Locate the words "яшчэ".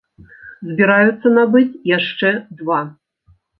1.97-2.35